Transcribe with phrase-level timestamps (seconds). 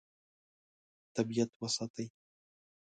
[1.15, 2.07] طبیعت وساتئ.